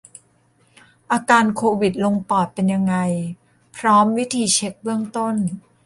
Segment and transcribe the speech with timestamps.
[1.11, 2.95] อาการโควิดลงปอดเป็นยังไง
[3.77, 5.35] พร้อมวิธีเช็กเบื้องต้น